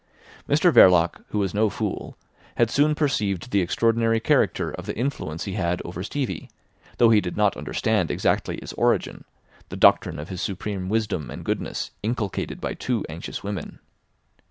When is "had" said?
2.57-2.71, 5.53-5.79